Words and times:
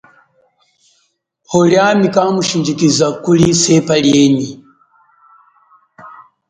Pwo 1.45 1.59
liami 1.69 2.07
kamushindjikiza 2.15 3.07
kuli 3.23 3.47
sepa 3.61 3.95
lienyi. 4.03 4.49